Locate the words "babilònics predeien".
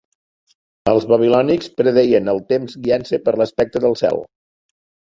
1.11-2.35